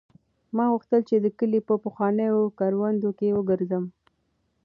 [0.55, 3.83] ما غوښتل چې د کلي په پخوانیو کروندو کې وګرځم.